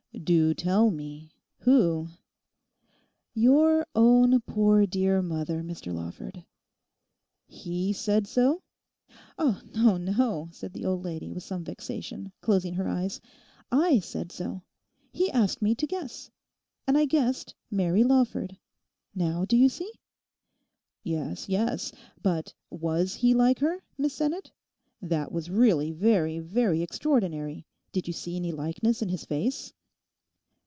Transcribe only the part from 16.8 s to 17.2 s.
And I